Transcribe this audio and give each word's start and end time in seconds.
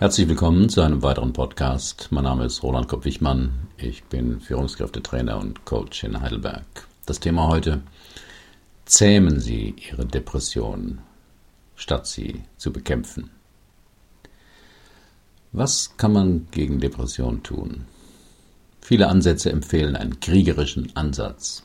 Herzlich 0.00 0.28
willkommen 0.28 0.70
zu 0.70 0.80
einem 0.80 1.02
weiteren 1.02 1.34
Podcast. 1.34 2.08
Mein 2.08 2.24
Name 2.24 2.46
ist 2.46 2.62
Roland 2.62 2.88
Kopp-Wichmann. 2.88 3.68
Ich 3.76 4.02
bin 4.04 4.40
Führungskräftetrainer 4.40 5.38
und 5.38 5.66
Coach 5.66 6.04
in 6.04 6.22
Heidelberg. 6.22 6.64
Das 7.04 7.20
Thema 7.20 7.48
heute: 7.48 7.82
Zähmen 8.86 9.40
Sie 9.40 9.74
Ihre 9.90 10.06
Depression, 10.06 11.00
statt 11.76 12.06
sie 12.06 12.40
zu 12.56 12.72
bekämpfen. 12.72 13.28
Was 15.52 15.94
kann 15.98 16.14
man 16.14 16.46
gegen 16.50 16.80
Depression 16.80 17.42
tun? 17.42 17.84
Viele 18.80 19.06
Ansätze 19.06 19.52
empfehlen 19.52 19.96
einen 19.96 20.18
kriegerischen 20.18 20.96
Ansatz. 20.96 21.62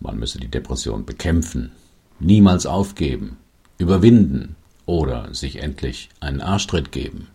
Man 0.00 0.18
müsse 0.18 0.40
die 0.40 0.50
Depression 0.50 1.06
bekämpfen, 1.06 1.70
niemals 2.18 2.66
aufgeben, 2.66 3.36
überwinden, 3.78 4.56
oder 4.88 5.34
sich 5.34 5.62
endlich 5.62 6.08
einen 6.18 6.40
Arschtritt 6.40 6.92
geben. 6.92 7.28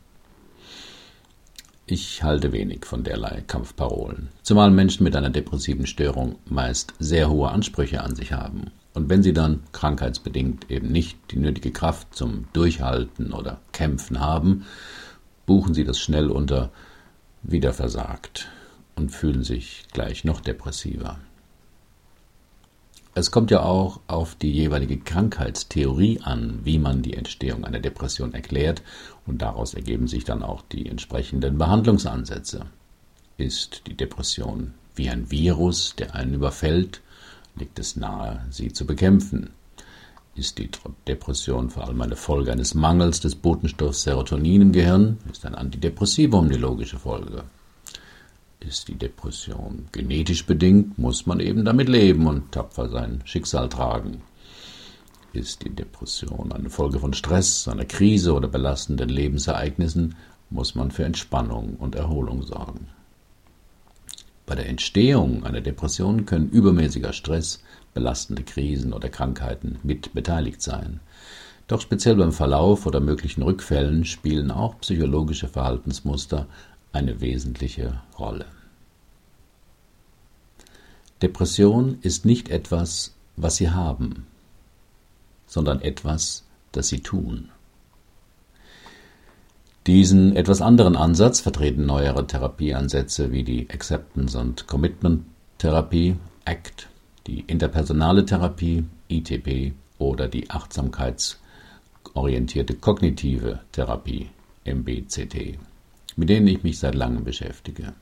Ich 1.85 2.23
halte 2.23 2.51
wenig 2.51 2.85
von 2.85 3.03
derlei 3.03 3.43
Kampfparolen, 3.45 4.29
zumal 4.41 4.71
Menschen 4.71 5.03
mit 5.03 5.15
einer 5.15 5.29
depressiven 5.29 5.85
Störung 5.85 6.37
meist 6.45 6.95
sehr 6.97 7.29
hohe 7.29 7.49
Ansprüche 7.49 8.01
an 8.01 8.15
sich 8.15 8.31
haben. 8.31 8.71
Und 8.95 9.09
wenn 9.09 9.21
sie 9.21 9.33
dann 9.33 9.61
krankheitsbedingt 9.71 10.71
eben 10.71 10.91
nicht 10.91 11.17
die 11.29 11.37
nötige 11.37 11.71
Kraft 11.71 12.15
zum 12.15 12.45
Durchhalten 12.53 13.33
oder 13.33 13.59
Kämpfen 13.71 14.19
haben, 14.19 14.65
buchen 15.45 15.75
sie 15.75 15.83
das 15.83 15.99
schnell 15.99 16.31
unter 16.31 16.71
wieder 17.43 17.73
versagt 17.73 18.47
und 18.95 19.09
fühlen 19.09 19.43
sich 19.43 19.83
gleich 19.93 20.23
noch 20.23 20.41
depressiver. 20.41 21.19
Es 23.15 23.29
kommt 23.29 23.51
ja 23.51 23.61
auch 23.61 23.99
auf 24.07 24.33
die 24.33 24.51
jeweilige 24.51 24.97
Krankheitstheorie 24.97 26.21
an, 26.23 26.61
wie 26.63 26.79
man 26.79 27.03
die 27.03 27.13
Entstehung 27.13 27.63
einer 27.63 27.79
Depression 27.79 28.33
erklärt, 28.33 28.81
und 29.27 29.43
daraus 29.43 29.75
ergeben 29.75 30.07
sich 30.07 30.23
dann 30.23 30.41
auch 30.41 30.63
die 30.63 30.89
entsprechenden 30.89 31.59
Behandlungsansätze. 31.59 32.65
Ist 33.37 33.83
die 33.85 33.95
Depression 33.95 34.73
wie 34.95 35.09
ein 35.11 35.29
Virus, 35.29 35.95
der 35.95 36.15
einen 36.15 36.33
überfällt, 36.33 37.01
liegt 37.55 37.77
es 37.77 37.95
nahe, 37.95 38.47
sie 38.49 38.73
zu 38.73 38.87
bekämpfen. 38.87 39.51
Ist 40.33 40.57
die 40.57 40.71
Depression 41.07 41.69
vor 41.69 41.85
allem 41.85 42.01
eine 42.01 42.15
Folge 42.15 42.51
eines 42.51 42.73
Mangels 42.73 43.19
des 43.19 43.35
Botenstoffs 43.35 44.01
Serotonin 44.03 44.61
im 44.63 44.71
Gehirn, 44.71 45.19
ist 45.31 45.45
ein 45.45 45.53
Antidepressivum 45.53 46.49
die 46.49 46.57
logische 46.57 46.97
Folge. 46.97 47.43
Ist 48.67 48.87
die 48.87 48.95
Depression 48.95 49.87
genetisch 49.91 50.45
bedingt, 50.45 50.97
muss 50.97 51.25
man 51.25 51.39
eben 51.39 51.65
damit 51.65 51.89
leben 51.89 52.27
und 52.27 52.51
tapfer 52.51 52.87
sein 52.87 53.21
Schicksal 53.25 53.67
tragen. 53.67 54.21
Ist 55.33 55.65
die 55.65 55.69
Depression 55.69 56.51
eine 56.53 56.69
Folge 56.69 56.99
von 56.99 57.13
Stress, 57.13 57.67
einer 57.67 57.85
Krise 57.85 58.33
oder 58.33 58.47
belastenden 58.47 59.09
Lebensereignissen, 59.09 60.15
muss 60.49 60.75
man 60.75 60.91
für 60.91 61.03
Entspannung 61.03 61.75
und 61.75 61.95
Erholung 61.95 62.43
sorgen. 62.43 62.87
Bei 64.45 64.55
der 64.55 64.67
Entstehung 64.67 65.43
einer 65.43 65.61
Depression 65.61 66.25
können 66.25 66.49
übermäßiger 66.49 67.11
Stress, 67.11 67.63
belastende 67.93 68.43
Krisen 68.43 68.93
oder 68.93 69.09
Krankheiten 69.09 69.79
mit 69.83 70.13
beteiligt 70.13 70.61
sein. 70.61 70.99
Doch 71.67 71.81
speziell 71.81 72.15
beim 72.15 72.33
Verlauf 72.33 72.85
oder 72.85 72.99
möglichen 72.99 73.41
Rückfällen 73.41 74.05
spielen 74.05 74.51
auch 74.51 74.79
psychologische 74.81 75.47
Verhaltensmuster 75.47 76.47
eine 76.93 77.19
wesentliche 77.19 77.99
Rolle. 78.17 78.45
Depression 81.21 81.97
ist 82.01 82.23
nicht 82.25 82.47
etwas, 82.49 83.13
was 83.35 83.57
Sie 83.57 83.69
haben, 83.71 84.25
sondern 85.47 85.81
etwas, 85.81 86.45
das 86.71 86.87
Sie 86.87 87.01
tun. 87.01 87.49
Diesen 89.87 90.35
etwas 90.35 90.61
anderen 90.61 90.95
Ansatz 90.95 91.39
vertreten 91.41 91.85
neuere 91.85 92.25
Therapieansätze 92.25 93.33
wie 93.33 93.43
die 93.43 93.69
Acceptance- 93.69 94.39
und 94.39 94.65
Commitment-Therapie, 94.67 96.15
ACT, 96.45 96.87
die 97.27 97.41
interpersonale 97.41 98.25
Therapie, 98.25 98.85
ITP 99.09 99.73
oder 99.97 100.29
die 100.29 100.49
achtsamkeitsorientierte 100.49 102.75
kognitive 102.75 103.59
Therapie, 103.71 104.29
MBCT 104.65 105.57
mit 106.17 106.29
denen 106.29 106.47
ich 106.47 106.63
mich 106.63 106.79
seit 106.79 106.95
langem 106.95 107.23
beschäftige. 107.23 107.93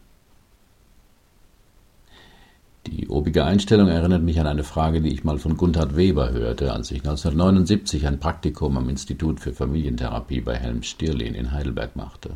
Die 2.87 3.07
obige 3.09 3.45
Einstellung 3.45 3.89
erinnert 3.89 4.23
mich 4.23 4.39
an 4.39 4.47
eine 4.47 4.63
Frage, 4.63 5.01
die 5.01 5.13
ich 5.13 5.23
mal 5.23 5.37
von 5.37 5.55
Gunther 5.55 5.95
Weber 5.95 6.31
hörte, 6.31 6.73
als 6.73 6.89
ich 6.89 6.99
1979 6.99 8.07
ein 8.07 8.19
Praktikum 8.19 8.75
am 8.77 8.89
Institut 8.89 9.39
für 9.39 9.53
Familientherapie 9.53 10.41
bei 10.41 10.55
Helm 10.55 10.81
Stirlin 10.81 11.35
in 11.35 11.51
Heidelberg 11.51 11.95
machte. 11.95 12.31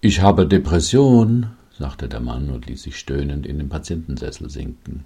Ich 0.00 0.20
habe 0.20 0.46
Depression, 0.46 1.48
sagte 1.76 2.08
der 2.08 2.20
Mann 2.20 2.50
und 2.50 2.66
ließ 2.66 2.82
sich 2.82 2.96
stöhnend 2.96 3.46
in 3.46 3.58
den 3.58 3.68
Patientensessel 3.68 4.48
sinken. 4.48 5.04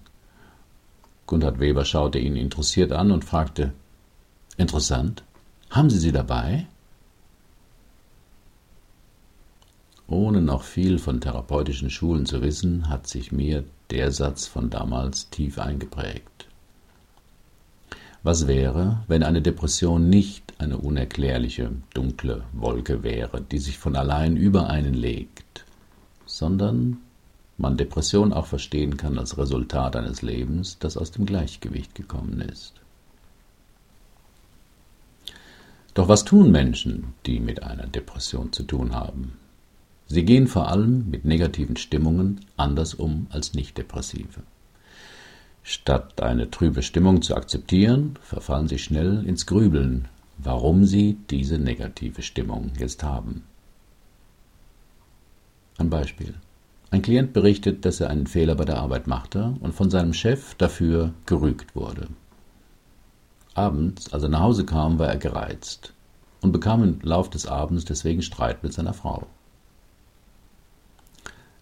Gunther 1.26 1.58
Weber 1.60 1.86
schaute 1.86 2.18
ihn 2.18 2.36
interessiert 2.36 2.92
an 2.92 3.10
und 3.10 3.24
fragte 3.24 3.72
Interessant. 4.58 5.22
Haben 5.70 5.88
Sie 5.88 5.98
sie 5.98 6.12
dabei? 6.12 6.66
Ohne 10.10 10.42
noch 10.42 10.64
viel 10.64 10.98
von 10.98 11.20
therapeutischen 11.20 11.88
Schulen 11.88 12.26
zu 12.26 12.42
wissen, 12.42 12.88
hat 12.88 13.06
sich 13.06 13.30
mir 13.30 13.62
der 13.90 14.10
Satz 14.10 14.48
von 14.48 14.68
damals 14.68 15.30
tief 15.30 15.56
eingeprägt. 15.56 16.48
Was 18.24 18.48
wäre, 18.48 19.04
wenn 19.06 19.22
eine 19.22 19.40
Depression 19.40 20.10
nicht 20.10 20.52
eine 20.58 20.78
unerklärliche, 20.78 21.70
dunkle 21.94 22.42
Wolke 22.52 23.04
wäre, 23.04 23.40
die 23.40 23.60
sich 23.60 23.78
von 23.78 23.94
allein 23.94 24.36
über 24.36 24.68
einen 24.68 24.94
legt, 24.94 25.64
sondern 26.26 26.98
man 27.56 27.76
Depression 27.76 28.32
auch 28.32 28.46
verstehen 28.46 28.96
kann 28.96 29.16
als 29.16 29.38
Resultat 29.38 29.94
eines 29.94 30.22
Lebens, 30.22 30.76
das 30.80 30.96
aus 30.96 31.12
dem 31.12 31.24
Gleichgewicht 31.24 31.94
gekommen 31.94 32.40
ist. 32.40 32.74
Doch 35.94 36.08
was 36.08 36.24
tun 36.24 36.50
Menschen, 36.50 37.14
die 37.26 37.38
mit 37.38 37.62
einer 37.62 37.86
Depression 37.86 38.52
zu 38.52 38.64
tun 38.64 38.92
haben? 38.92 39.36
Sie 40.12 40.24
gehen 40.24 40.48
vor 40.48 40.66
allem 40.66 41.08
mit 41.08 41.24
negativen 41.24 41.76
Stimmungen 41.76 42.40
anders 42.56 42.94
um 42.94 43.28
als 43.30 43.54
Nicht-Depressive. 43.54 44.42
Statt 45.62 46.20
eine 46.20 46.50
trübe 46.50 46.82
Stimmung 46.82 47.22
zu 47.22 47.36
akzeptieren, 47.36 48.18
verfallen 48.20 48.66
sie 48.66 48.80
schnell 48.80 49.24
ins 49.24 49.46
Grübeln, 49.46 50.08
warum 50.36 50.84
sie 50.84 51.16
diese 51.30 51.60
negative 51.60 52.22
Stimmung 52.22 52.72
jetzt 52.76 53.04
haben. 53.04 53.44
Ein 55.78 55.90
Beispiel. 55.90 56.34
Ein 56.90 57.02
Klient 57.02 57.32
berichtet, 57.32 57.84
dass 57.84 58.00
er 58.00 58.10
einen 58.10 58.26
Fehler 58.26 58.56
bei 58.56 58.64
der 58.64 58.78
Arbeit 58.78 59.06
machte 59.06 59.54
und 59.60 59.76
von 59.76 59.90
seinem 59.90 60.12
Chef 60.12 60.56
dafür 60.56 61.14
gerügt 61.26 61.76
wurde. 61.76 62.08
Abends, 63.54 64.12
als 64.12 64.24
er 64.24 64.28
nach 64.28 64.40
Hause 64.40 64.66
kam, 64.66 64.98
war 64.98 65.06
er 65.06 65.18
gereizt 65.18 65.92
und 66.40 66.50
bekam 66.50 66.82
im 66.82 66.98
Lauf 67.02 67.30
des 67.30 67.46
Abends 67.46 67.84
deswegen 67.84 68.22
Streit 68.22 68.64
mit 68.64 68.72
seiner 68.72 68.92
Frau. 68.92 69.28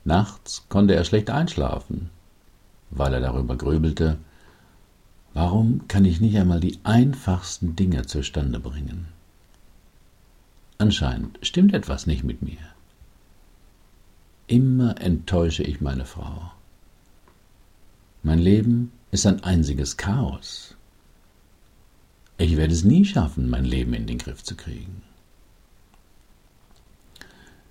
Nachts 0.05 0.65
konnte 0.69 0.95
er 0.95 1.05
schlecht 1.05 1.31
einschlafen, 1.31 2.11
weil 2.91 3.13
er 3.15 3.21
darüber 3.21 3.57
grübelte, 3.57 4.19
warum 5.35 5.87
kann 5.89 6.05
ich 6.05 6.21
nicht 6.21 6.37
einmal 6.39 6.61
die 6.61 6.79
einfachsten 6.85 7.77
Dinge 7.77 8.07
zustande 8.07 8.61
bringen? 8.61 9.09
Anscheinend 10.79 11.39
stimmt 11.43 11.75
etwas 11.75 12.07
nicht 12.07 12.25
mit 12.25 12.41
mir. 12.41 12.59
Immer 14.47 15.01
enttäusche 15.01 15.63
ich 15.63 15.81
meine 15.81 16.07
Frau. 16.07 16.53
Mein 18.23 18.39
Leben 18.39 18.93
ist 19.11 19.27
ein 19.27 19.43
einziges 19.43 19.97
Chaos. 19.97 20.77
Ich 22.39 22.57
werde 22.57 22.73
es 22.73 22.85
nie 22.85 23.05
schaffen, 23.05 23.51
mein 23.51 23.65
Leben 23.65 23.95
in 23.95 24.07
den 24.07 24.19
Griff 24.19 24.45
zu 24.45 24.55
kriegen. 24.55 25.03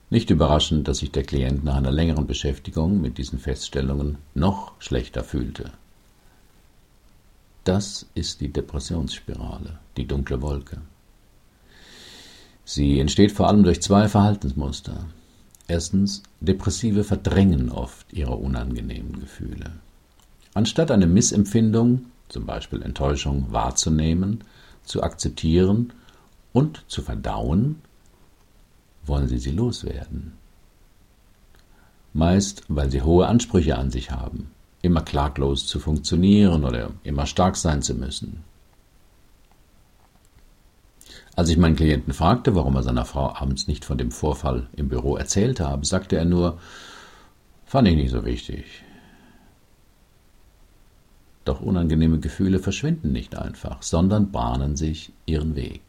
Nicht 0.10 0.30
überraschend, 0.30 0.88
dass 0.88 1.00
sich 1.00 1.12
der 1.12 1.24
Klient 1.24 1.64
nach 1.64 1.76
einer 1.76 1.92
längeren 1.92 2.28
Beschäftigung 2.28 3.02
mit 3.02 3.18
diesen 3.18 3.40
Feststellungen 3.40 4.18
noch 4.34 4.72
schlechter 4.80 5.24
fühlte. 5.24 5.72
Das 7.66 8.06
ist 8.16 8.40
die 8.40 8.48
Depressionsspirale, 8.48 9.80
die 9.98 10.08
dunkle 10.08 10.42
Wolke. 10.42 10.80
Sie 12.64 13.00
entsteht 13.00 13.34
vor 13.34 13.48
allem 13.48 13.64
durch 13.64 13.82
zwei 13.82 14.08
Verhaltensmuster. 14.08 15.06
Erstens, 15.68 16.24
Depressive 16.40 17.04
verdrängen 17.04 17.70
oft 17.70 18.14
ihre 18.14 18.36
unangenehmen 18.36 19.20
Gefühle. 19.20 19.74
Anstatt 20.54 20.92
eine 20.92 21.08
Missempfindung, 21.08 22.06
zum 22.30 22.46
Beispiel 22.46 22.82
Enttäuschung, 22.82 23.48
wahrzunehmen, 23.52 24.46
zu 24.84 25.04
akzeptieren 25.04 25.92
und 26.54 26.84
zu 26.88 27.02
verdauen, 27.02 27.82
wollen 29.08 29.28
sie 29.28 29.38
sie 29.38 29.52
loswerden. 29.52 30.34
Meist, 32.14 32.64
weil 32.68 32.90
sie 32.90 33.02
hohe 33.02 33.28
Ansprüche 33.28 33.78
an 33.78 33.92
sich 33.92 34.12
haben, 34.12 34.52
immer 34.82 35.02
klaglos 35.02 35.68
zu 35.68 35.80
funktionieren 35.80 36.64
oder 36.64 36.92
immer 37.04 37.26
stark 37.26 37.56
sein 37.56 37.82
zu 37.82 37.94
müssen. 37.94 38.44
Als 41.36 41.50
ich 41.50 41.58
meinen 41.58 41.76
Klienten 41.76 42.14
fragte, 42.14 42.56
warum 42.56 42.76
er 42.76 42.84
seiner 42.84 43.06
Frau 43.06 43.36
abends 43.36 43.68
nicht 43.68 43.86
von 43.86 44.00
dem 44.00 44.10
Vorfall 44.10 44.68
im 44.76 44.90
Büro 44.90 45.18
erzählt 45.18 45.60
habe, 45.60 45.86
sagte 45.86 46.16
er 46.16 46.26
nur, 46.26 46.58
fand 47.66 47.88
ich 47.88 47.96
nicht 47.96 48.10
so 48.10 48.26
wichtig. 48.26 48.66
Doch 51.46 51.62
unangenehme 51.62 52.20
Gefühle 52.20 52.58
verschwinden 52.58 53.12
nicht 53.12 53.38
einfach, 53.38 53.84
sondern 53.84 54.32
bahnen 54.32 54.76
sich 54.76 55.14
ihren 55.28 55.56
Weg. 55.56 55.82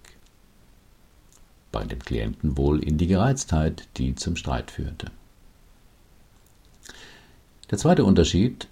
Bei 1.71 1.85
dem 1.85 1.99
Klienten 1.99 2.57
wohl 2.57 2.83
in 2.83 2.99
die 2.99 3.07
Gereiztheit, 3.07 3.89
die 3.97 4.15
zum 4.15 4.37
Streit 4.37 4.71
führte. 4.71 5.11
Der 7.71 7.79
zweite 7.79 8.05
Unterschied, 8.05 8.69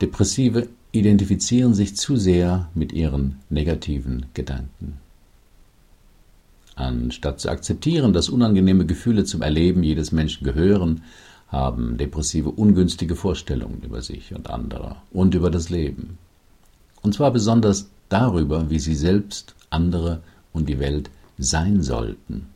Depressive 0.00 0.68
identifizieren 0.92 1.74
sich 1.74 1.96
zu 1.96 2.16
sehr 2.16 2.68
mit 2.74 2.92
ihren 2.92 3.40
negativen 3.48 4.26
Gedanken. 4.34 4.98
Anstatt 6.74 7.40
zu 7.40 7.48
akzeptieren, 7.48 8.12
dass 8.12 8.28
unangenehme 8.28 8.84
Gefühle 8.84 9.24
zum 9.24 9.42
Erleben 9.42 9.82
jedes 9.82 10.12
Menschen 10.12 10.44
gehören, 10.44 11.02
haben 11.48 11.96
Depressive 11.96 12.50
ungünstige 12.50 13.16
Vorstellungen 13.16 13.80
über 13.82 14.02
sich 14.02 14.34
und 14.34 14.50
andere 14.50 14.96
und 15.12 15.34
über 15.34 15.50
das 15.50 15.70
Leben. 15.70 16.18
Und 17.02 17.14
zwar 17.14 17.30
besonders 17.30 17.88
darüber, 18.08 18.68
wie 18.68 18.78
sie 18.78 18.94
selbst, 18.94 19.54
andere 19.70 20.22
und 20.52 20.68
die 20.68 20.78
Welt 20.78 21.08
sein 21.38 21.82
sollten, 21.82 22.48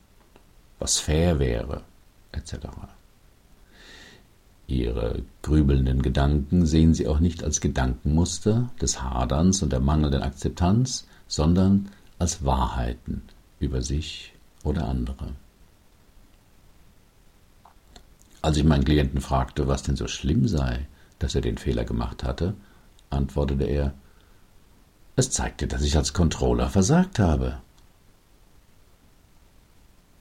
was 0.79 0.99
fair 0.99 1.39
wäre, 1.39 1.83
etc. 2.33 2.55
Ihre 4.67 5.23
grübelnden 5.43 6.01
Gedanken 6.01 6.65
sehen 6.65 6.95
sie 6.95 7.09
auch 7.09 7.19
nicht 7.19 7.43
als 7.43 7.61
Gedankenmuster 7.61 8.71
des 8.81 9.03
Haderns 9.03 9.63
und 9.63 9.73
der 9.73 9.81
mangelnden 9.81 10.23
Akzeptanz, 10.23 11.07
sondern 11.27 11.91
als 12.19 12.45
Wahrheiten 12.45 13.23
über 13.59 13.83
sich 13.83 14.33
oder 14.63 14.87
andere. 14.89 15.33
Als 18.43 18.57
ich 18.57 18.65
meinen 18.65 18.85
Klienten 18.85 19.21
fragte, 19.21 19.69
was 19.69 19.83
denn 19.83 19.97
so 19.97 20.07
schlimm 20.07 20.49
sei, 20.49 20.87
dass 21.19 21.35
er 21.35 21.43
den 21.43 21.59
Fehler 21.59 21.85
gemacht 21.85 22.25
hatte, 22.25 22.55
antwortete 23.11 23.65
er, 23.65 23.93
es 25.17 25.31
zeigte, 25.31 25.67
dass 25.67 25.83
ich 25.83 25.97
als 25.97 26.15
Controller 26.15 26.71
versagt 26.71 27.19
habe. 27.19 27.59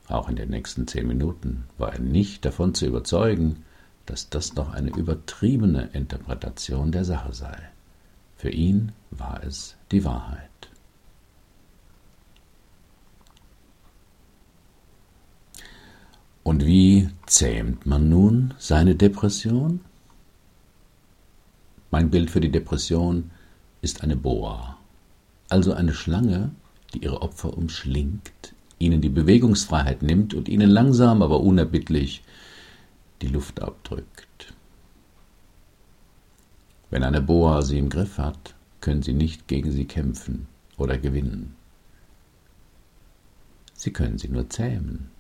Auch 0.10 0.28
in 0.28 0.36
den 0.36 0.50
nächsten 0.50 0.88
zehn 0.88 1.08
Minuten 1.08 1.66
war 1.78 1.94
er 1.94 2.00
nicht 2.00 2.44
davon 2.44 2.74
zu 2.74 2.88
überzeugen, 2.88 3.64
dass 4.08 4.30
das 4.30 4.56
noch 4.56 4.74
eine 4.74 4.90
übertriebene 4.90 5.90
Interpretation 5.94 6.92
der 6.92 7.06
Sache 7.06 7.32
sei. 7.32 7.56
Für 8.36 8.50
ihn 8.50 8.92
war 9.12 9.44
es 9.44 9.76
die 9.92 10.04
Wahrheit. 10.04 10.50
Und 16.44 16.66
wie 16.66 17.10
zähmt 17.28 17.86
man 17.86 18.10
nun 18.10 18.56
seine 18.58 18.96
Depression? 18.96 19.82
Mein 21.92 22.10
Bild 22.10 22.32
für 22.32 22.42
die 22.42 22.52
Depression 22.52 23.30
ist 23.84 24.02
eine 24.02 24.16
Boa, 24.16 24.78
also 25.50 25.74
eine 25.74 25.94
Schlange, 25.94 26.50
die 26.94 27.04
ihre 27.04 27.22
Opfer 27.22 27.56
umschlingt, 27.56 28.56
ihnen 28.80 29.02
die 29.02 29.10
Bewegungsfreiheit 29.10 30.02
nimmt 30.02 30.34
und 30.34 30.50
ihnen 30.50 30.70
langsam, 30.70 31.22
aber 31.22 31.42
unerbittlich 31.42 32.24
die 33.22 33.28
Luft 33.28 33.62
abdrückt. 33.62 34.54
Wenn 36.90 37.04
eine 37.04 37.22
Boa 37.22 37.62
sie 37.62 37.78
im 37.78 37.90
Griff 37.90 38.18
hat, 38.18 38.56
können 38.82 39.04
sie 39.04 39.14
nicht 39.14 39.48
gegen 39.48 39.72
sie 39.72 39.86
kämpfen 39.86 40.48
oder 40.78 40.98
gewinnen. 40.98 41.56
Sie 43.74 43.92
können 43.92 44.18
sie 44.18 44.30
nur 44.30 44.50
zähmen. 44.50 45.12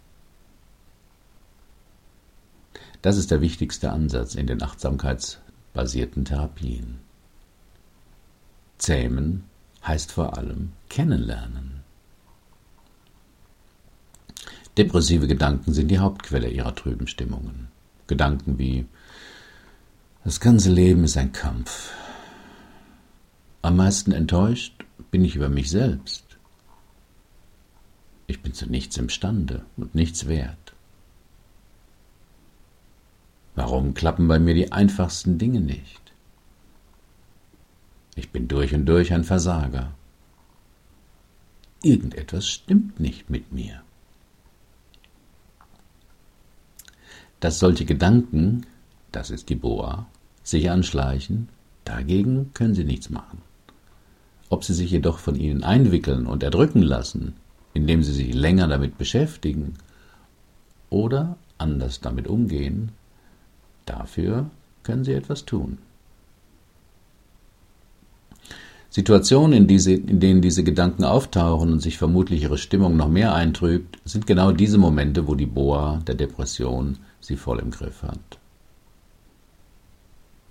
Das 3.02 3.18
ist 3.18 3.32
der 3.32 3.42
wichtigste 3.42 3.92
Ansatz 3.92 4.36
in 4.36 4.48
den 4.48 4.62
achtsamkeitsbasierten 4.62 6.26
Therapien. 6.26 7.00
Zähmen 8.78 9.44
heißt 9.86 10.12
vor 10.12 10.38
allem 10.38 10.74
kennenlernen. 10.90 11.79
Depressive 14.80 15.28
Gedanken 15.28 15.74
sind 15.74 15.90
die 15.90 16.00
Hauptquelle 16.00 16.50
ihrer 16.50 16.74
trüben 16.74 17.06
Stimmungen. 17.06 17.68
Gedanken 18.08 18.58
wie 18.58 18.86
das 20.24 20.40
ganze 20.40 20.72
Leben 20.72 21.04
ist 21.04 21.18
ein 21.18 21.34
Kampf. 21.34 21.92
Am 23.62 23.76
meisten 23.76 24.14
enttäuscht 24.14 24.86
bin 25.12 25.26
ich 25.26 25.36
über 25.36 25.50
mich 25.50 25.70
selbst. 25.70 26.24
Ich 28.28 28.42
bin 28.42 28.54
zu 28.54 28.68
nichts 28.68 28.96
imstande 28.96 29.66
und 29.76 29.96
nichts 29.96 30.30
wert. 30.30 30.74
Warum 33.56 33.94
klappen 33.94 34.30
bei 34.30 34.40
mir 34.40 34.54
die 34.54 34.72
einfachsten 34.72 35.38
Dinge 35.38 35.60
nicht? 35.60 36.14
Ich 38.16 38.30
bin 38.30 38.48
durch 38.48 38.74
und 38.74 38.86
durch 38.86 39.12
ein 39.12 39.26
Versager. 39.26 39.92
Irgendetwas 41.84 42.48
stimmt 42.48 43.02
nicht 43.02 43.30
mit 43.30 43.52
mir. 43.52 43.84
Dass 47.40 47.60
solche 47.60 47.86
Gedanken, 47.86 48.66
das 49.12 49.30
ist 49.30 49.50
die 49.50 49.56
Boa, 49.56 50.08
sich 50.44 50.70
anschleichen, 50.70 51.50
dagegen 51.86 52.52
können 52.54 52.76
sie 52.76 52.84
nichts 52.84 53.10
machen. 53.10 53.42
Ob 54.50 54.64
sie 54.64 54.74
sich 54.74 54.92
jedoch 54.92 55.20
von 55.20 55.36
ihnen 55.36 55.64
einwickeln 55.64 56.26
und 56.26 56.44
erdrücken 56.44 56.82
lassen, 56.82 57.34
indem 57.74 58.04
sie 58.04 58.14
sich 58.14 58.34
länger 58.34 58.68
damit 58.68 58.98
beschäftigen 58.98 59.76
oder 60.90 61.38
anders 61.58 62.02
damit 62.02 62.28
umgehen, 62.28 62.90
dafür 63.86 64.50
können 64.84 65.04
sie 65.04 65.14
etwas 65.14 65.46
tun. 65.46 65.78
Situationen, 68.90 69.54
in, 69.54 69.68
diese, 69.68 69.94
in, 69.94 70.20
denen 70.20 70.42
diese 70.42 70.64
Gedanken 70.64 71.04
auftauchen 71.04 71.72
und 71.72 71.80
sich 71.80 72.00
vermutlich 72.00 72.42
ihre 72.42 72.58
Stimmung 72.58 72.98
noch 72.98 73.08
mehr 73.08 73.36
eintrübt, 73.36 74.00
sind 74.04 74.26
genau 74.26 74.52
diese 74.52 74.80
Momente, 74.80 75.28
wo 75.28 75.36
die 75.36 75.46
Boa 75.46 76.02
der 76.08 76.16
Depression 76.16 76.98
sie 77.19 77.38
voll 77.38 77.60
im 77.60 77.71
Griff 77.71 78.04
hat. 78.04 78.39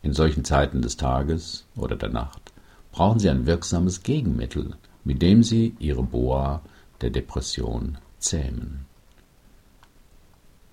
In 0.02 0.12
solchen 0.12 0.44
Zeiten 0.44 0.80
des 0.80 0.96
Tages 0.96 1.66
oder 1.76 1.96
der 1.96 2.10
Nacht 2.10 2.52
brauchen 2.92 3.18
Sie 3.18 3.28
ein 3.28 3.46
wirksames 3.46 4.02
Gegenmittel, 4.02 4.76
mit 5.04 5.22
dem 5.22 5.42
Sie 5.42 5.74
Ihre 5.78 6.02
Boa 6.02 6.62
der 7.00 7.10
Depression 7.10 7.98
zähmen. 8.18 8.86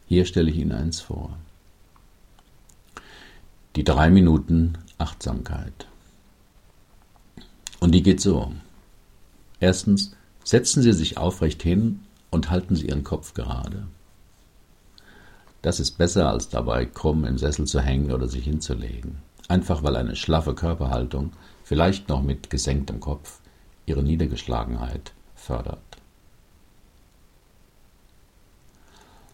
Hier 0.08 0.26
stelle 0.26 0.50
ich 0.50 0.58
Ihnen 0.58 0.72
eins 0.72 1.02
vor. 1.02 1.38
Die 3.76 3.84
drei 3.84 4.10
Minuten 4.10 4.78
Achtsamkeit. 4.98 5.88
Und 7.80 7.92
die 7.92 8.04
geht 8.04 8.22
so. 8.22 8.54
Erstens, 9.60 10.16
setzen 10.44 10.82
Sie 10.82 10.94
sich 10.94 11.18
aufrecht 11.18 11.62
hin 11.62 12.02
und 12.30 12.50
halten 12.50 12.76
Sie 12.76 12.88
Ihren 12.88 13.04
Kopf 13.04 13.34
gerade. 13.34 13.88
Das 15.66 15.80
ist 15.80 15.98
besser, 15.98 16.30
als 16.30 16.48
dabei 16.48 16.86
krumm 16.86 17.26
im 17.26 17.40
Sessel 17.40 17.66
zu 17.66 17.82
hängen 17.82 18.12
oder 18.12 18.28
sich 18.28 18.44
hinzulegen. 18.44 19.18
Einfach 19.48 19.82
weil 19.82 19.96
eine 19.96 20.16
schlaffe 20.16 20.54
Körperhaltung, 20.54 21.32
vielleicht 21.64 22.08
noch 22.08 22.22
mit 22.22 22.52
gesenktem 22.52 23.00
Kopf, 23.00 23.40
ihre 23.88 24.04
Niedergeschlagenheit 24.04 25.14
fördert. 25.34 25.80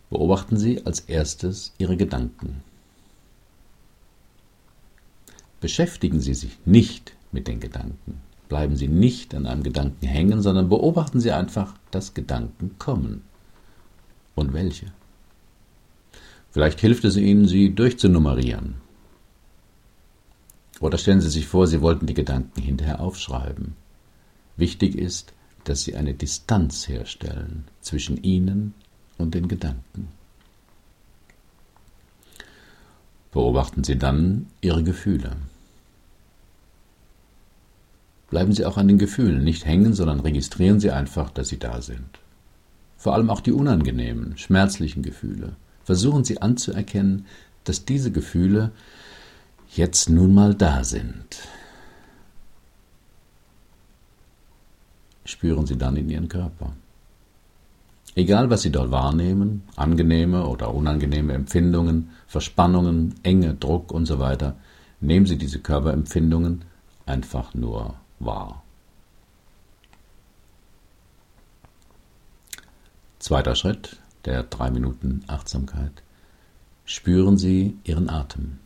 Beobachten 0.10 0.56
Sie 0.56 0.86
als 0.86 1.02
erstes 1.02 1.74
Ihre 1.78 1.98
Gedanken. 1.98 2.64
Beschäftigen 5.60 6.22
Sie 6.22 6.34
sich 6.34 6.58
nicht 6.64 7.12
mit 7.34 7.50
den 7.50 7.60
Gedanken. 7.60 8.22
Bleiben 8.48 8.78
Sie 8.78 8.88
nicht 8.88 9.36
an 9.36 9.46
einem 9.46 9.64
Gedanken 9.64 10.08
hängen, 10.08 10.42
sondern 10.42 10.70
beobachten 10.70 11.20
Sie 11.20 11.34
einfach, 11.34 11.74
dass 11.92 12.14
Gedanken 12.14 12.78
kommen. 12.80 13.22
Und 14.36 14.54
welche? 14.54 14.94
Vielleicht 16.52 16.82
hilft 16.82 17.06
es 17.06 17.16
Ihnen, 17.16 17.48
sie 17.48 17.74
durchzunummerieren. 17.74 18.76
Oder 20.82 20.98
stellen 20.98 21.22
Sie 21.22 21.30
sich 21.30 21.48
vor, 21.48 21.66
Sie 21.68 21.82
wollten 21.82 22.08
die 22.08 22.14
Gedanken 22.14 22.62
hinterher 22.62 23.00
aufschreiben. 23.00 23.76
Wichtig 24.58 24.96
ist, 24.96 25.34
dass 25.64 25.84
Sie 25.84 25.96
eine 25.96 26.14
Distanz 26.14 26.88
herstellen 26.88 27.66
zwischen 27.80 28.22
Ihnen 28.22 28.74
und 29.18 29.34
den 29.34 29.48
Gedanken. 29.48 30.10
Beobachten 33.32 33.86
Sie 33.86 33.98
dann 33.98 34.48
Ihre 34.60 34.84
Gefühle. 34.84 35.38
Bleiben 38.30 38.52
Sie 38.52 38.66
auch 38.66 38.78
an 38.78 38.90
den 38.90 38.98
Gefühlen 38.98 39.44
nicht 39.44 39.66
hängen, 39.66 39.94
sondern 39.94 40.20
registrieren 40.20 40.82
Sie 40.82 40.92
einfach, 40.92 41.30
dass 41.30 41.50
sie 41.50 41.60
da 41.60 41.82
sind. 41.82 42.20
Vor 42.98 43.14
allem 43.14 43.30
auch 43.30 43.42
die 43.42 43.52
unangenehmen, 43.52 44.38
schmerzlichen 44.38 45.02
Gefühle 45.02 45.56
versuchen 45.84 46.24
Sie 46.24 46.42
anzuerkennen, 46.42 47.26
dass 47.64 47.86
diese 47.86 48.12
Gefühle 48.12 48.72
jetzt 49.76 50.10
nun 50.10 50.34
mal 50.34 50.54
da 50.54 50.84
sind. 50.84 51.48
Spüren 55.26 55.66
Sie 55.66 55.78
dann 55.78 55.96
in 55.96 56.10
Ihren 56.10 56.28
Körper. 56.28 56.74
Egal, 58.16 58.50
was 58.50 58.64
Sie 58.64 58.72
dort 58.72 58.92
wahrnehmen, 58.92 59.64
angenehme 59.78 60.46
oder 60.46 60.74
unangenehme 60.74 61.34
Empfindungen, 61.34 62.10
Verspannungen, 62.28 63.16
Enge, 63.24 63.54
Druck 63.54 63.94
und 63.94 64.06
so 64.06 64.20
weiter, 64.20 64.58
nehmen 65.00 65.26
Sie 65.26 65.38
diese 65.38 65.60
Körperempfindungen 65.60 66.66
einfach 67.06 67.54
nur 67.54 67.96
wahr. 68.20 68.64
Zweiter 73.20 73.56
Schritt 73.56 74.01
der 74.26 74.44
drei 74.44 74.72
Minuten 74.72 75.24
Achtsamkeit. 75.28 76.04
Spüren 76.86 77.38
Sie 77.38 77.78
Ihren 77.84 78.10
Atem. 78.10 78.60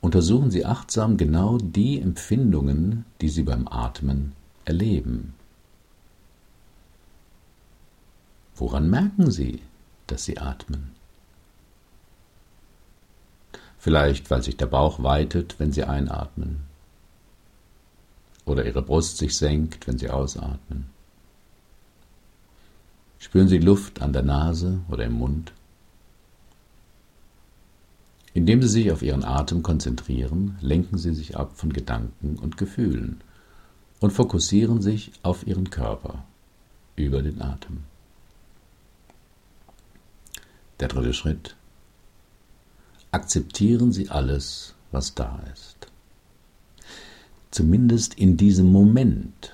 Untersuchen 0.00 0.50
Sie 0.50 0.64
achtsam 0.64 1.16
genau 1.16 1.58
die 1.58 2.00
Empfindungen, 2.00 3.04
die 3.20 3.28
Sie 3.28 3.42
beim 3.42 3.66
Atmen 3.66 4.32
erleben. 4.64 5.34
Woran 8.54 8.88
merken 8.88 9.30
Sie, 9.30 9.60
dass 10.06 10.24
Sie 10.24 10.38
atmen? 10.38 10.92
Vielleicht, 13.78 14.30
weil 14.30 14.42
sich 14.42 14.56
der 14.56 14.66
Bauch 14.66 15.02
weitet, 15.02 15.58
wenn 15.58 15.72
Sie 15.72 15.84
einatmen. 15.84 16.62
Oder 18.44 18.64
Ihre 18.64 18.82
Brust 18.82 19.18
sich 19.18 19.36
senkt, 19.36 19.86
wenn 19.86 19.98
Sie 19.98 20.08
ausatmen. 20.08 20.95
Spüren 23.18 23.48
Sie 23.48 23.58
Luft 23.58 24.02
an 24.02 24.12
der 24.12 24.22
Nase 24.22 24.80
oder 24.88 25.04
im 25.04 25.14
Mund. 25.14 25.52
Indem 28.34 28.60
Sie 28.60 28.68
sich 28.68 28.92
auf 28.92 29.02
Ihren 29.02 29.24
Atem 29.24 29.62
konzentrieren, 29.62 30.58
lenken 30.60 30.98
Sie 30.98 31.14
sich 31.14 31.36
ab 31.36 31.52
von 31.54 31.72
Gedanken 31.72 32.36
und 32.36 32.58
Gefühlen 32.58 33.20
und 34.00 34.12
fokussieren 34.12 34.82
sich 34.82 35.12
auf 35.22 35.46
Ihren 35.46 35.70
Körper 35.70 36.24
über 36.96 37.22
den 37.22 37.40
Atem. 37.40 37.84
Der 40.80 40.88
dritte 40.88 41.14
Schritt. 41.14 41.56
Akzeptieren 43.10 43.92
Sie 43.92 44.10
alles, 44.10 44.74
was 44.92 45.14
da 45.14 45.42
ist. 45.52 45.86
Zumindest 47.50 48.14
in 48.14 48.36
diesem 48.36 48.70
Moment. 48.70 49.52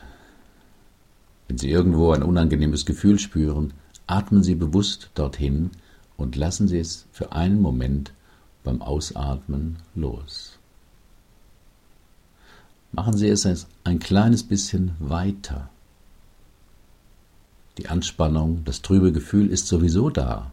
Wenn 1.52 1.58
Sie 1.58 1.68
irgendwo 1.68 2.12
ein 2.12 2.22
unangenehmes 2.22 2.86
Gefühl 2.86 3.18
spüren, 3.18 3.74
atmen 4.06 4.42
Sie 4.42 4.54
bewusst 4.54 5.10
dorthin 5.14 5.70
und 6.16 6.34
lassen 6.34 6.66
Sie 6.66 6.78
es 6.78 7.04
für 7.12 7.32
einen 7.32 7.60
Moment 7.60 8.14
beim 8.64 8.80
Ausatmen 8.80 9.76
los. 9.94 10.58
Machen 12.92 13.18
Sie 13.18 13.28
es 13.28 13.66
ein 13.84 13.98
kleines 13.98 14.44
bisschen 14.44 14.92
weiter. 14.98 15.68
Die 17.76 17.90
Anspannung, 17.90 18.64
das 18.64 18.80
trübe 18.80 19.12
Gefühl 19.12 19.50
ist 19.50 19.66
sowieso 19.66 20.08
da. 20.08 20.50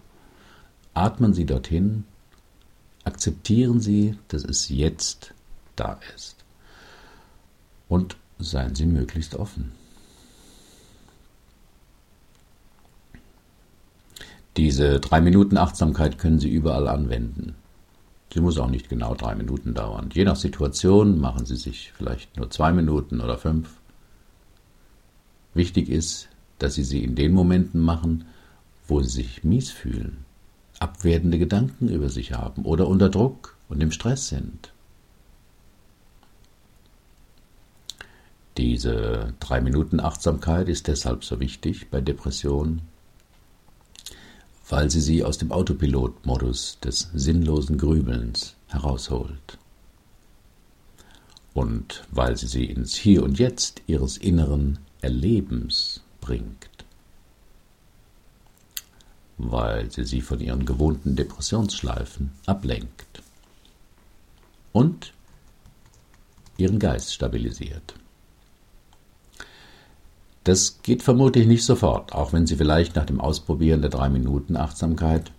Atmen 0.93 1.33
Sie 1.33 1.45
dorthin, 1.45 2.03
akzeptieren 3.05 3.79
Sie, 3.79 4.17
dass 4.27 4.43
es 4.43 4.67
jetzt 4.67 5.33
da 5.77 5.97
ist. 6.13 6.35
Und 7.87 8.17
seien 8.37 8.75
Sie 8.75 8.85
möglichst 8.85 9.35
offen. 9.35 9.78
Diese 14.57 14.99
drei 14.99 15.21
Minuten 15.21 15.57
Achtsamkeit 15.57 16.17
können 16.17 16.39
Sie 16.39 16.49
überall 16.49 16.87
anwenden. 16.87 17.55
Sie 18.33 18.41
muss 18.41 18.59
auch 18.59 18.69
nicht 18.69 18.89
genau 18.89 19.15
drei 19.15 19.35
Minuten 19.35 19.73
dauern. 19.73 20.09
Je 20.13 20.23
nach 20.23 20.35
Situation 20.35 21.19
machen 21.19 21.45
Sie 21.45 21.55
sich 21.55 21.91
vielleicht 21.95 22.37
nur 22.37 22.49
zwei 22.49 22.71
Minuten 22.71 23.21
oder 23.21 23.37
fünf. 23.37 23.69
Wichtig 25.53 25.89
ist, 25.89 26.29
dass 26.59 26.75
Sie 26.75 26.83
sie 26.83 27.03
in 27.03 27.15
den 27.15 27.33
Momenten 27.33 27.81
machen, 27.81 28.25
wo 28.87 29.01
Sie 29.01 29.09
sich 29.09 29.43
mies 29.43 29.71
fühlen, 29.71 30.25
abwertende 30.79 31.39
Gedanken 31.39 31.89
über 31.89 32.09
sich 32.09 32.33
haben 32.33 32.65
oder 32.65 32.87
unter 32.87 33.09
Druck 33.09 33.55
und 33.67 33.81
im 33.81 33.91
Stress 33.91 34.27
sind. 34.27 34.71
Diese 38.57 39.33
drei 39.39 39.61
Minuten 39.61 39.99
Achtsamkeit 39.99 40.67
ist 40.67 40.87
deshalb 40.87 41.23
so 41.23 41.39
wichtig 41.39 41.89
bei 41.89 42.01
Depressionen, 42.01 42.81
weil 44.69 44.91
sie 44.91 45.01
sie 45.01 45.23
aus 45.23 45.39
dem 45.39 45.51
Autopilotmodus 45.51 46.77
des 46.79 47.09
sinnlosen 47.13 47.77
Grübelns 47.77 48.55
herausholt. 48.67 49.57
Und 51.55 52.05
weil 52.11 52.37
sie 52.37 52.45
sie 52.45 52.65
ins 52.65 52.95
Hier 52.95 53.23
und 53.23 53.39
Jetzt 53.39 53.81
ihres 53.87 54.17
inneren 54.17 54.77
Erlebens 55.01 56.01
bringt. 56.21 56.69
Weil 59.39 59.91
sie 59.91 60.03
sie 60.03 60.21
von 60.21 60.39
ihren 60.39 60.65
gewohnten 60.65 61.15
Depressionsschleifen 61.15 62.31
ablenkt. 62.45 63.23
Und 64.71 65.13
ihren 66.57 66.77
Geist 66.77 67.13
stabilisiert. 67.13 67.95
Das 70.43 70.81
geht 70.81 71.03
vermutlich 71.03 71.47
nicht 71.47 71.63
sofort, 71.63 72.13
auch 72.13 72.33
wenn 72.33 72.47
Sie 72.47 72.55
vielleicht 72.55 72.95
nach 72.95 73.05
dem 73.05 73.19
Ausprobieren 73.19 73.81
der 73.81 73.89
drei 73.89 74.09
Minuten 74.09 74.55
Achtsamkeit 74.55 75.31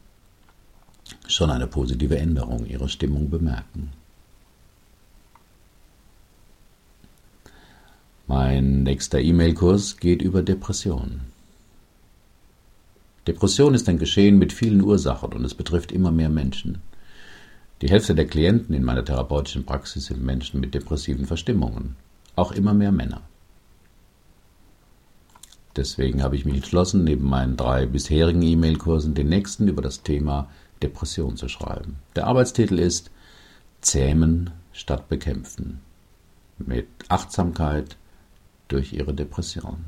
schon 1.26 1.50
eine 1.50 1.66
positive 1.66 2.19
Änderung 2.19 2.66
Ihrer 2.66 2.88
Stimmung 2.88 3.30
bemerken. 3.30 3.90
Mein 8.26 8.85
nächster 8.85 9.21
E-Mail-Kurs 9.21 9.97
geht 9.97 10.23
über 10.23 10.42
Depression. 10.42 11.23
Depression 13.26 13.75
ist 13.75 13.88
ein 13.88 13.99
Geschehen 13.99 14.38
mit 14.38 14.52
vielen 14.52 14.83
Ursachen 14.83 15.33
und 15.33 15.45
es 15.45 15.54
betrifft 15.54 15.92
immer 15.92 16.12
mehr 16.12 16.28
Menschen. 16.28 16.78
Die 17.83 17.88
Hälfte 17.88 18.14
der 18.14 18.26
Klienten 18.26 18.75
in 18.75 18.85
meiner 18.85 19.04
therapeutischen 19.04 19.64
Praxis 19.64 20.07
sind 20.07 20.23
Menschen 20.23 20.61
mit 20.61 20.75
depressiven 20.75 21.26
Verstimmungen, 21.26 21.97
auch 22.37 22.52
immer 22.52 22.75
mehr 22.75 22.92
Männer. 22.92 23.23
Deswegen 25.76 26.22
habe 26.22 26.34
ich 26.34 26.44
mich 26.44 26.56
entschlossen, 26.56 27.04
neben 27.04 27.28
meinen 27.28 27.56
drei 27.56 27.86
bisherigen 27.86 28.42
E-Mail-Kursen 28.42 29.14
den 29.14 29.28
nächsten 29.28 29.68
über 29.68 29.82
das 29.82 30.02
Thema 30.02 30.48
Depression 30.82 31.36
zu 31.36 31.48
schreiben. 31.48 31.98
Der 32.16 32.26
Arbeitstitel 32.26 32.78
ist 32.78 33.10
Zähmen 33.80 34.50
statt 34.72 35.08
Bekämpfen. 35.08 35.80
Mit 36.58 36.88
Achtsamkeit 37.08 37.96
durch 38.68 38.92
Ihre 38.92 39.14
Depression. 39.14 39.84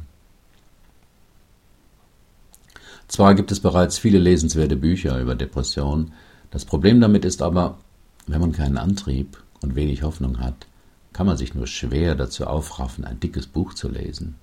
Zwar 3.08 3.34
gibt 3.34 3.52
es 3.52 3.60
bereits 3.60 3.98
viele 3.98 4.18
lesenswerte 4.18 4.76
Bücher 4.76 5.20
über 5.20 5.34
Depression, 5.34 6.12
das 6.50 6.64
Problem 6.64 7.00
damit 7.00 7.24
ist 7.24 7.42
aber, 7.42 7.78
wenn 8.26 8.40
man 8.40 8.52
keinen 8.52 8.78
Antrieb 8.78 9.42
und 9.62 9.74
wenig 9.74 10.02
Hoffnung 10.02 10.38
hat, 10.38 10.66
kann 11.12 11.26
man 11.26 11.36
sich 11.36 11.54
nur 11.54 11.66
schwer 11.66 12.14
dazu 12.14 12.46
aufraffen, 12.46 13.04
ein 13.04 13.20
dickes 13.20 13.46
Buch 13.46 13.74
zu 13.74 13.88
lesen 13.88 14.36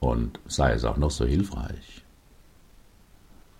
und 0.00 0.40
sei 0.46 0.72
es 0.72 0.84
auch 0.84 0.96
noch 0.96 1.10
so 1.10 1.24
hilfreich. 1.24 2.02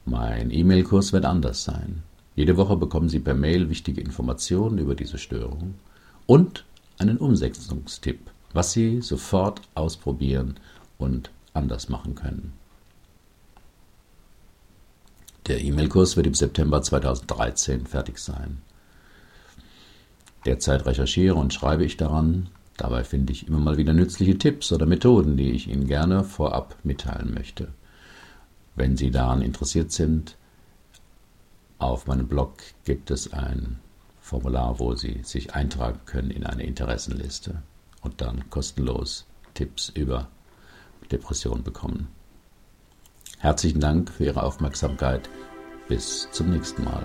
Mein 0.07 0.51
E-Mail-Kurs 0.51 1.13
wird 1.13 1.25
anders 1.25 1.63
sein. 1.63 2.03
Jede 2.35 2.57
Woche 2.57 2.77
bekommen 2.77 3.09
Sie 3.09 3.21
per 3.21 3.35
Mail 3.35 3.69
wichtige 3.69 4.01
Informationen 4.01 4.79
über 4.79 4.95
diese 4.95 5.19
Störung 5.19 5.75
und 6.27 6.65
einen 6.99 7.19
Umsetzungstipp, 7.19 8.31
was 8.53 8.73
Sie 8.73 9.03
sofort 9.03 9.61
ausprobieren 9.75 10.59
und 10.99 11.31
anders 11.53 11.89
machen 11.89 12.15
können. 12.15 12.55
Der 15.47 15.61
E-Mail-Kurs 15.61 16.17
wird 16.17 16.27
im 16.27 16.35
September 16.35 16.81
2013 16.81 17.87
fertig 17.87 18.19
sein. 18.19 18.63
Derzeit 20.47 20.87
recherchiere 20.87 21.35
und 21.35 21.53
schreibe 21.53 21.85
ich 21.85 21.97
daran, 21.97 22.49
Dabei 22.81 23.05
finde 23.05 23.35
ich 23.35 23.47
immer 23.47 23.59
mal 23.59 23.77
wieder 23.77 23.93
nützliche 23.93 24.39
Tipps 24.39 24.73
oder 24.73 24.87
Methoden, 24.87 25.37
die 25.37 25.51
ich 25.51 25.69
Ihnen 25.69 25.87
gerne 25.87 26.25
vorab 26.25 26.77
mitteilen 26.83 27.35
möchte. 27.35 27.69
Wenn 28.75 28.97
Sie 28.97 29.11
daran 29.11 29.43
interessiert 29.43 29.93
sind, 29.93 30.39
auf 31.79 32.07
meinem 32.07 32.27
Blog 32.27 32.55
gibt 32.87 33.11
es 33.11 33.35
ein 33.35 33.81
Formular, 34.23 34.79
wo 34.79 34.95
Sie 34.95 35.21
sich 35.25 35.55
eintragen 35.55 36.01
können 36.07 36.31
in 36.31 36.47
eine 36.47 36.63
Interessenliste 36.63 37.63
und 38.01 38.23
dann 38.23 38.49
kostenlos 38.49 39.27
Tipps 39.53 39.91
über 39.91 40.29
Depression 41.13 41.63
bekommen. 41.63 42.09
Herzlichen 43.41 43.81
Dank 43.81 44.11
für 44.11 44.25
Ihre 44.25 44.43
Aufmerksamkeit. 44.43 45.29
Bis 45.87 46.31
zum 46.31 46.49
nächsten 46.49 46.85
Mal. 46.85 47.05